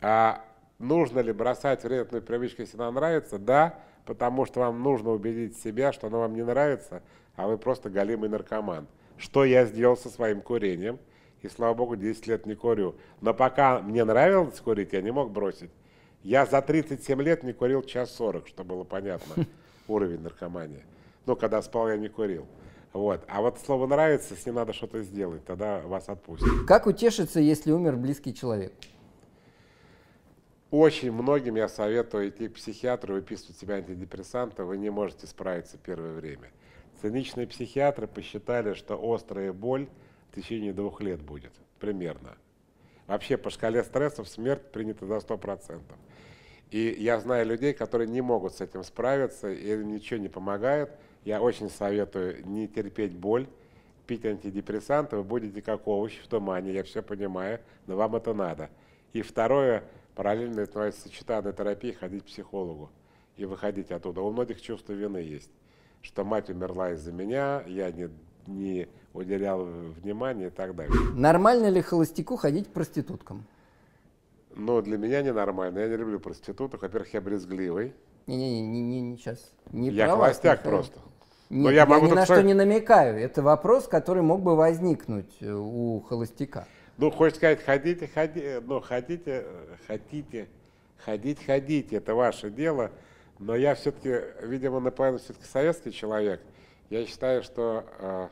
[0.00, 0.42] А
[0.86, 3.38] нужно ли бросать вредную привычку, если она нравится?
[3.38, 7.02] Да, потому что вам нужно убедить себя, что она вам не нравится,
[7.36, 8.86] а вы просто голимый наркоман.
[9.16, 10.98] Что я сделал со своим курением?
[11.42, 12.94] И, слава богу, 10 лет не курю.
[13.20, 15.70] Но пока мне нравилось курить, я не мог бросить.
[16.22, 19.44] Я за 37 лет не курил час 40, чтобы было понятно
[19.88, 20.84] уровень наркомании.
[21.26, 22.46] Ну, когда спал, я не курил.
[22.94, 23.24] Вот.
[23.28, 26.48] А вот слово нравится, с ним надо что-то сделать, тогда вас отпустят.
[26.66, 28.72] Как утешиться, если умер близкий человек?
[30.76, 36.14] Очень многим я советую идти к психиатру, выписывать себе антидепрессанты, вы не можете справиться первое
[36.14, 36.50] время.
[37.00, 39.86] Циничные психиатры посчитали, что острая боль
[40.32, 42.36] в течение двух лет будет, примерно.
[43.06, 45.80] Вообще по шкале стрессов смерть принята за 100%.
[46.72, 50.90] И я знаю людей, которые не могут с этим справиться, и им ничего не помогает.
[51.24, 53.46] Я очень советую не терпеть боль,
[54.08, 58.70] пить антидепрессанты, вы будете как овощи в тумане, я все понимаю, но вам это надо.
[59.12, 62.90] И второе, параллельно это называется сочетанная терапия, ходить к психологу
[63.36, 64.20] и выходить оттуда.
[64.20, 65.50] У многих чувство вины есть,
[66.02, 68.08] что мать умерла из-за меня, я не,
[68.46, 70.94] не уделял внимания и так далее.
[71.14, 73.44] Нормально ли холостяку ходить к проституткам?
[74.54, 75.80] Но для меня ненормально.
[75.80, 76.82] Я не люблю проституток.
[76.82, 77.92] Во-первых, я брезгливый.
[78.26, 79.52] Не-не-не, не, не, сейчас.
[79.72, 80.76] Не я холостяк Михаил.
[80.76, 80.98] просто.
[81.50, 83.18] Нет, Но я, я могу ни на что не намекаю.
[83.18, 86.66] Это вопрос, который мог бы возникнуть э, у холостяка.
[86.96, 90.48] Ну, хочешь сказать, ходите, ходите, ну, хотите, э, хотите,
[90.98, 92.92] ходить, ходите, это ваше дело.
[93.40, 96.40] Но я все-таки, видимо, наполовину все-таки советский человек.
[96.90, 98.28] Я считаю, что э,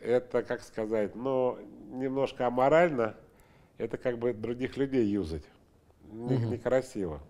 [0.00, 1.58] это, как сказать, ну,
[1.92, 3.14] немножко аморально.
[3.78, 5.44] Это как бы других людей юзать.
[6.10, 7.20] Не- Некрасиво.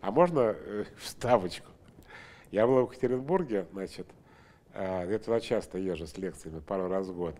[0.00, 1.68] А можно э, вставочку?
[2.50, 4.08] Я был в Екатеринбурге, значит,
[4.74, 7.36] э, я туда часто езжу с лекциями пару раз в год.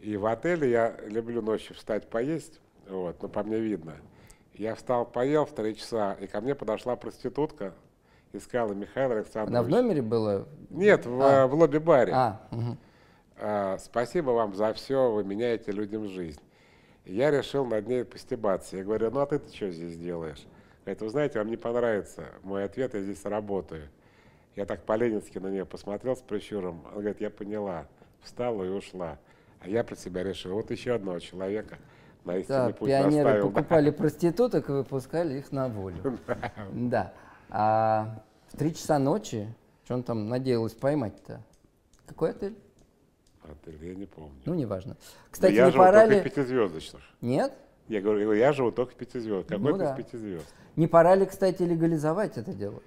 [0.00, 3.94] И в отеле я люблю ночью встать поесть, вот, ну, по мне видно.
[4.54, 7.74] Я встал, поел в три часа, и ко мне подошла проститутка
[8.32, 9.58] и сказала, Михаил Александрович...
[9.58, 10.46] Она в номере была?
[10.70, 11.46] Нет, в, А.
[11.46, 12.12] в лобби-баре.
[12.14, 12.78] А, мгм.
[13.36, 16.40] А, спасибо вам за все, вы меняете людям жизнь.
[17.04, 18.76] И я решил над ней постебаться.
[18.76, 20.46] Я говорю, ну а ты-то что здесь делаешь?
[20.84, 23.88] Говорит, вы знаете, вам не понравится мой ответ, я здесь работаю.
[24.56, 26.82] Я так по-ленински на нее посмотрел с прищуром.
[26.86, 27.86] Она говорит, я поняла.
[28.22, 29.18] Встала и ушла.
[29.60, 31.78] А я про себя решил, вот еще одного человека
[32.24, 33.50] на истинный Да, путь пионеры наставил.
[33.50, 36.18] покупали проституток и выпускали их на волю.
[36.72, 37.12] Да.
[37.50, 39.52] А в три часа ночи,
[39.84, 41.40] что он там надеялась поймать-то?
[42.06, 42.56] Какой отель?
[43.42, 44.40] Отель, я не помню.
[44.44, 44.94] Ну, неважно.
[44.94, 46.20] Но Кстати, я не живу пора только ли...
[46.22, 47.02] пятизвездочных.
[47.20, 47.52] Нет?
[47.88, 49.58] Я говорю, я живу только в пятизвездочных.
[49.58, 49.92] Какой Ну да.
[49.92, 50.54] из пяти звезд?
[50.76, 52.82] Не пора ли, кстати, легализовать это дело?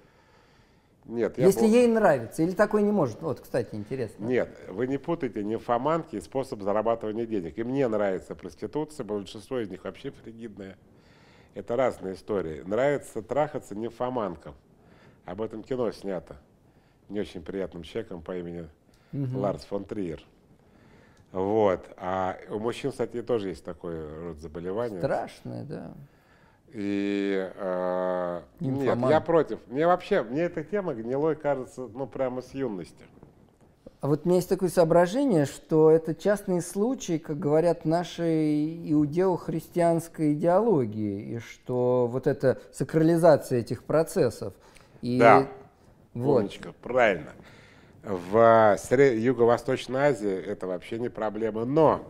[1.06, 3.20] Нет, я Если был- ей нравится, или такой не может.
[3.20, 4.24] Вот, кстати, интересно.
[4.24, 7.58] Нет, вы не путайте нимфоманки и способ зарабатывания денег.
[7.58, 10.78] И мне нравится проституция, большинство из них вообще фригидная.
[11.54, 12.62] Это разные истории.
[12.62, 14.54] Нравится трахаться нимфоманкам.
[15.26, 16.36] Об этом кино снято.
[17.10, 18.68] Не очень приятным человеком по имени
[19.12, 20.22] Ларс фон Триер.
[21.32, 21.86] Вот.
[21.96, 24.98] А у мужчин, кстати, тоже есть такой род заболевания.
[24.98, 25.92] Страшное, да.
[26.74, 29.60] И э, нет, я против.
[29.68, 33.04] Мне вообще, мне эта тема гнилой кажется, ну прямо с юности.
[34.00, 40.34] А вот у меня есть такое соображение, что это частный случай, как говорят, нашей иудео-христианской
[40.34, 44.52] идеологии, и что вот эта сакрализация этих процессов.
[45.00, 45.46] И Да.
[46.12, 46.40] вот.
[46.40, 47.30] Умничка, правильно.
[48.02, 51.64] В Сре- Юго-Восточной Азии это вообще не проблема.
[51.64, 52.02] Но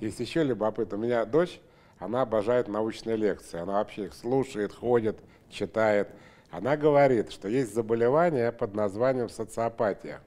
[0.00, 0.96] есть еще любопытно.
[0.96, 1.60] У меня дочь,
[2.00, 3.60] она обожает научные лекции.
[3.60, 5.18] Она вообще их слушает, ходит,
[5.50, 6.08] читает.
[6.50, 10.20] Она говорит, что есть заболевание под названием социопатия.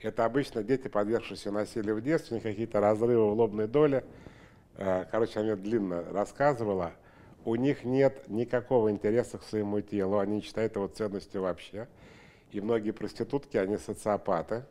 [0.00, 4.04] Это обычно дети, подвергшиеся насилию в детстве, у них какие-то разрывы в лобной доле.
[4.76, 6.92] Э, Короче, она мне длинно рассказывала.
[7.46, 11.88] У них нет никакого интереса к своему телу, они не считают его ценностью вообще.
[12.52, 14.64] И многие проститутки, они социопаты,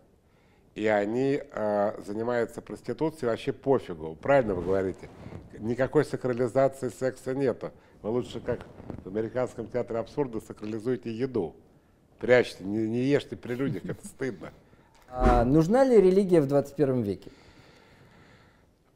[0.80, 4.15] и они э, занимаются проституцией вообще пофигу.
[4.22, 5.10] Правильно вы говорите?
[5.60, 7.74] Никакой сакрализации секса нету.
[8.02, 8.62] Вы лучше, как
[9.04, 11.54] в американском театре абсурда, сакрализуйте еду.
[12.20, 14.54] Прячьте, не, не ешьте при людях, это стыдно.
[15.10, 17.30] А нужна ли религия в 21 веке?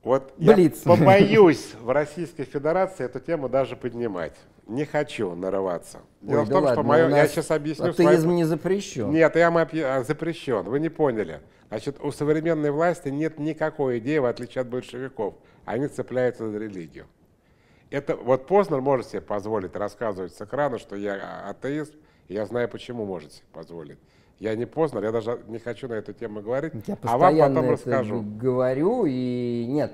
[0.03, 0.83] Вот Блиц.
[0.85, 4.37] я побоюсь в Российской Федерации эту тему даже поднимать.
[4.67, 5.99] Не хочу нарываться.
[6.21, 7.03] Дело Ой, в да том, ладно, что мое...
[7.03, 9.11] Я нас сейчас объясню Атеизм свою- не запрещен.
[9.11, 10.63] Нет, я а, запрещен.
[10.63, 11.41] Вы не поняли.
[11.67, 15.35] Значит, у современной власти нет никакой идеи, в отличие от большевиков.
[15.65, 17.07] Они цепляются за религию.
[17.89, 21.93] Это вот Познер может себе позволить рассказывать с экрана, что я атеист,
[22.27, 23.97] и я знаю, почему может себе позволить.
[24.39, 27.65] Я не Познер, я даже не хочу на эту тему говорить, Я а вам потом
[27.65, 28.21] это расскажу.
[28.21, 29.93] говорю, и нет.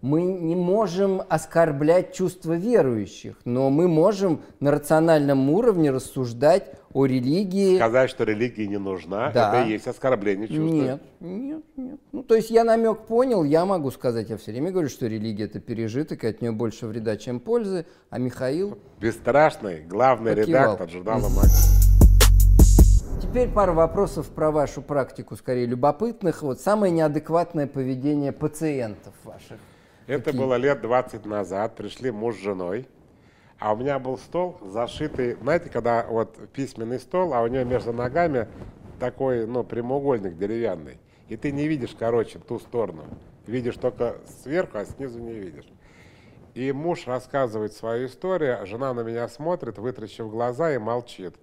[0.00, 7.76] Мы не можем оскорблять чувства верующих, но мы можем на рациональном уровне рассуждать о религии.
[7.76, 9.58] Сказать, что религия не нужна, Да.
[9.60, 10.64] это и есть оскорбление чувства.
[10.64, 12.00] Нет, нет, нет.
[12.12, 15.44] Ну, то есть я намек понял, я могу сказать, я все время говорю, что религия
[15.44, 18.78] это пережиток, и от нее больше вреда, чем пользы, а Михаил...
[19.00, 20.74] Бесстрашный, главный Покивал.
[20.76, 21.74] редактор журнала «Макс».
[23.20, 26.42] Теперь пару вопросов про вашу практику, скорее любопытных.
[26.42, 29.58] Вот самое неадекватное поведение пациентов ваших.
[30.08, 30.40] Это Какие?
[30.40, 31.76] было лет 20 назад.
[31.76, 32.88] Пришли муж с женой.
[33.58, 37.92] А у меня был стол зашитый, знаете, когда вот письменный стол, а у нее между
[37.92, 38.48] ногами
[39.00, 40.98] такой, ну, прямоугольник деревянный.
[41.28, 43.04] И ты не видишь, короче, ту сторону.
[43.46, 45.66] Видишь только сверху, а снизу не видишь.
[46.54, 51.34] И муж рассказывает свою историю, жена на меня смотрит, вытращив глаза и молчит.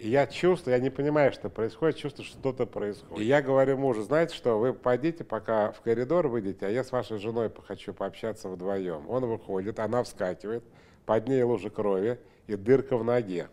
[0.00, 3.22] И я чувствую, я не понимаю, что происходит, чувствую, что что-то происходит.
[3.22, 6.90] И я говорю мужу, знаете что, вы пойдите пока в коридор выйдете, а я с
[6.90, 9.10] вашей женой хочу пообщаться вдвоем.
[9.10, 10.64] Он выходит, она вскакивает,
[11.04, 13.48] под ней лужа крови и дырка в ноге.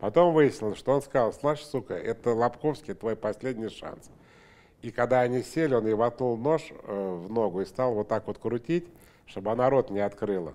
[0.00, 4.10] Потом выяснилось, что он сказал, слышь, сука, это Лобковский твой последний шанс.
[4.82, 8.26] И когда они сели, он ей воткнул нож э, в ногу и стал вот так
[8.26, 8.88] вот крутить,
[9.24, 10.52] чтобы она рот не открыла.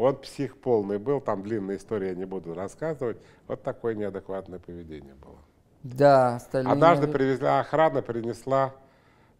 [0.00, 3.18] Он псих полный был, там длинная история, я не буду рассказывать.
[3.46, 5.38] Вот такое неадекватное поведение было.
[5.82, 6.72] Да, остальные...
[6.72, 8.74] Однажды привезли, охрана принесла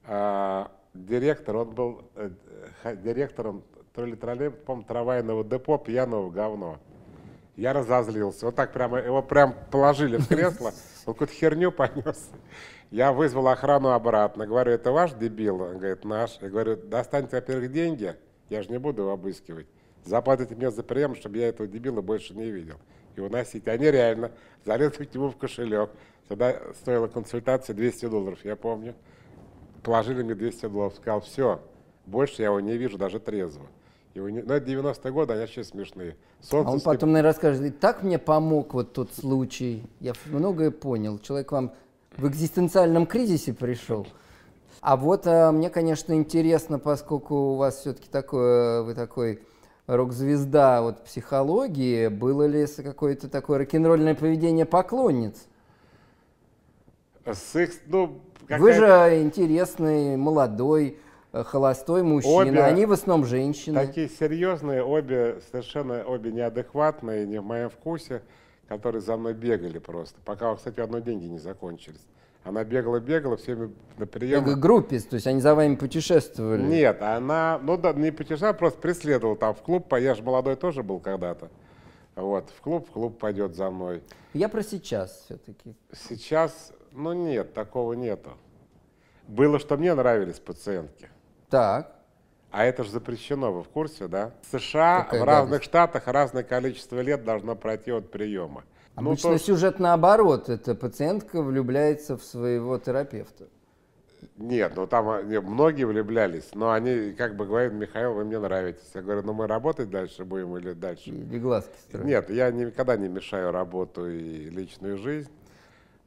[0.07, 2.31] э, директор, он был э,
[2.97, 3.63] директором
[3.95, 6.79] то ли троллейбуса, по-моему, трамвайного депо пьяного говно.
[7.57, 8.47] Я разозлился.
[8.47, 10.73] Вот так прямо, его прям положили в кресло,
[11.07, 12.31] он какую-то херню понес.
[12.91, 14.47] Я вызвал охрану обратно.
[14.47, 15.61] Говорю, это ваш дебил?
[15.61, 16.39] Он говорит, наш.
[16.41, 18.17] Я говорю, достаньте, во-первых, деньги,
[18.49, 19.67] я же не буду его обыскивать.
[20.05, 22.77] Заплатите мне за прием, чтобы я этого дебила больше не видел.
[23.17, 23.71] И уносите.
[23.71, 24.33] Они реально
[24.65, 25.91] залезли к нему в кошелек.
[26.29, 28.95] Тогда стоила консультация 200 долларов, я помню.
[29.83, 30.95] Положили мне 200 долларов.
[30.95, 31.61] Сказал, все,
[32.07, 33.67] больше я его не вижу, даже трезво.
[34.15, 34.43] Его не...
[34.43, 36.17] Ну, это 90-е годы, они вообще смешные.
[36.41, 39.85] Солнце А он потом, наверное, расскажет, и так мне помог вот тот случай.
[40.01, 41.19] Я многое понял.
[41.19, 41.73] Человек вам
[42.17, 44.07] в экзистенциальном кризисе пришел.
[44.81, 49.43] А вот а, мне, конечно, интересно, поскольку у вас все-таки такое, вы такой
[49.97, 55.47] рок-звезда вот психологии, было ли какое-то такое рок-н-ролльное поведение поклонниц?
[57.27, 60.99] С их, ну, Вы же интересный, молодой,
[61.33, 63.75] э, холостой мужчина, Обе они в основном женщины.
[63.75, 68.23] Такие серьезные, обе совершенно обе неадекватные, не в моем вкусе,
[68.69, 70.19] которые за мной бегали просто.
[70.25, 72.07] Пока, кстати, одно деньги не закончились.
[72.43, 74.45] Она бегала-бегала, всеми на прием.
[74.45, 76.63] Как группис, то есть они за вами путешествовали.
[76.63, 79.93] Нет, она, ну да, не путешествовала, просто преследовала там в клуб.
[79.95, 81.51] Я же молодой тоже был когда-то.
[82.17, 84.03] Вот, в клуб, в клуб пойдет за мной.
[84.33, 85.75] Я про сейчас все-таки.
[86.09, 88.31] Сейчас, ну нет, такого нету.
[89.29, 91.09] Было, что мне нравились пациентки.
[91.51, 91.95] Так.
[92.51, 94.33] А это же запрещено, вы в курсе, да?
[94.43, 95.71] В США, Какая в разных гадость.
[95.71, 98.65] штатах разное количество лет должно пройти от приема.
[99.01, 100.49] Ну, Обычно то- сюжет наоборот.
[100.49, 103.49] Это пациентка влюбляется в своего терапевта.
[104.37, 108.39] Нет, ну там а, не, многие влюблялись, но они как бы говорят, Михаил, вы мне
[108.39, 108.91] нравитесь.
[108.95, 111.11] Я говорю, ну мы работать дальше будем или дальше?
[111.11, 112.07] Или глазки строит.
[112.07, 115.31] Нет, я никогда не мешаю работу и личную жизнь.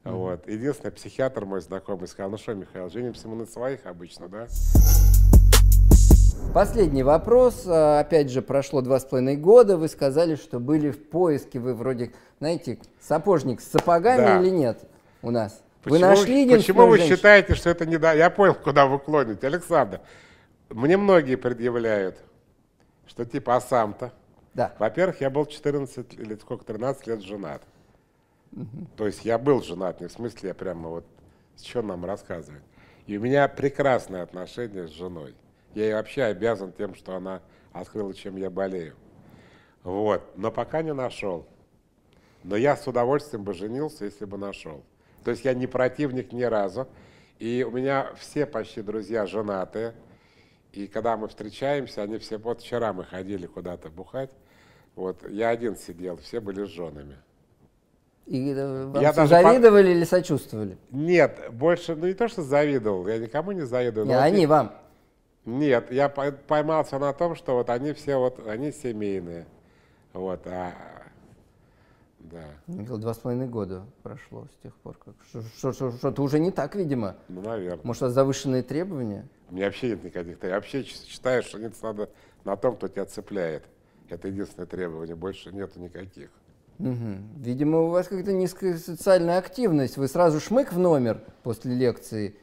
[0.04, 0.46] Вот.
[0.48, 4.46] Единственное, психиатр мой знакомый сказал, ну что, Михаил, женимся мы на своих обычно, да?
[6.52, 7.64] Последний вопрос.
[7.66, 9.76] А, Опять же, прошло два с половиной года.
[9.76, 11.58] Вы сказали, что были в поиске.
[11.58, 14.40] Вы вроде, знаете, сапожник с сапогами Да.
[14.40, 14.78] или нет
[15.22, 15.60] у нас?
[15.82, 17.16] Почему, вы нашли Почему вы женщину?
[17.16, 18.12] считаете, что это не да?
[18.12, 19.46] Я понял, куда вы клоните.
[19.46, 20.00] Александр,
[20.70, 22.16] мне многие предъявляют,
[23.06, 24.12] что типа, а сам-то?
[24.54, 24.72] Да.
[24.78, 27.62] Во-первых, я был 14 или сколько, 13 лет женат.
[28.96, 31.04] То есть я был женат, не в смысле я прямо вот,
[31.60, 32.62] что нам рассказывает.
[33.06, 35.34] И у меня прекрасные отношения с женой.
[35.74, 37.40] Я ей вообще обязан тем, что она
[37.72, 38.94] открыла, чем я болею.
[39.82, 40.22] Вот.
[40.36, 41.46] Но пока не нашел.
[42.42, 44.84] Но я с удовольствием бы женился, если бы нашел.
[45.24, 46.86] То есть я не противник ни разу.
[47.38, 49.94] И у меня все почти друзья женатые.
[50.72, 52.38] И когда мы встречаемся, они все...
[52.38, 54.30] Вот вчера мы ходили куда-то бухать.
[54.94, 57.16] Вот я один сидел, все были с женами.
[58.26, 60.78] И э, вам Я даже по- завидовали или сочувствовали?
[60.90, 64.06] Нет, больше, ну не то, что завидовал, я никому не завидую.
[64.06, 64.72] но Не, вот они вам.
[65.44, 69.46] Нет, я по- поймался на том, что вот они все вот, они семейные.
[70.14, 70.72] Вот, а,
[72.20, 76.22] да, Михаил, Два с половиной года прошло с тех пор, как что- что- что- что-то
[76.22, 77.16] уже не так, видимо.
[77.28, 77.84] ну, наверное.
[77.84, 79.26] Может, завышенные требования?
[79.50, 80.54] У меня вообще нет никаких требований.
[80.54, 82.08] Вообще ч- считаю, что нет надо
[82.44, 83.64] на том, кто тебя цепляет.
[84.08, 86.30] Это единственное требование, больше нету никаких.
[86.78, 87.28] Мгм.
[87.36, 89.96] Видимо, у вас как-то низкая социальная активность.
[89.96, 92.36] Вы сразу шмык в номер после лекции,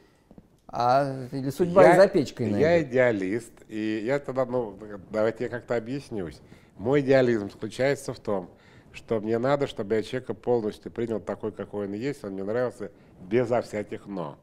[0.72, 2.90] А или судьба и за печкой Я найдет?
[2.90, 4.78] идеалист, и я тогда, ну,
[5.10, 6.40] давайте я как-то объяснюсь.
[6.78, 8.50] Мой идеализм заключается в том,
[8.94, 12.92] что мне надо, чтобы я человека полностью принял такой, какой он есть, он мне нравился,
[13.20, 14.38] безо всяких «но».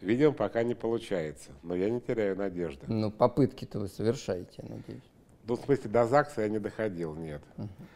[0.00, 2.84] Видимо, пока не получается, но я не теряю надежды.
[2.88, 5.02] Ну, попытки-то вы совершаете, я надеюсь.
[5.46, 7.42] Ну, в смысле, до ЗАГСа я не доходил, нет.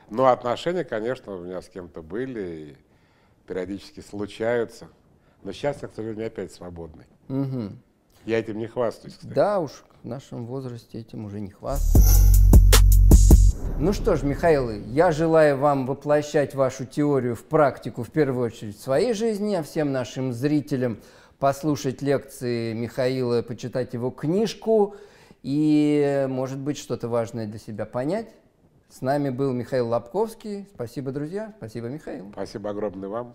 [0.09, 2.77] Но отношения, конечно, у меня с кем-то были, и
[3.47, 4.89] периодически случаются.
[5.49, 7.07] Но сейчас я, к сожалению, опять свободный.
[7.29, 7.81] Мгм.
[8.27, 9.33] Я этим не хвастаюсь, кстати.
[9.33, 12.07] Да уж, в нашем возрасте этим уже не хвастаться.
[13.79, 18.77] Ну что ж, Михаил, я желаю вам воплощать вашу теорию в практику, в первую очередь,
[18.77, 20.99] в своей жизни, а всем нашим зрителям
[21.39, 24.97] послушать лекции Михаила, почитать его книжку
[25.43, 28.29] и, может быть, что-то важное для себя понять.
[28.91, 30.69] С нами был Михаил Лобковский.
[30.75, 31.55] Спасибо, друзья.
[31.57, 32.29] Спасибо, Михаил.
[32.33, 33.35] Спасибо огромное вам.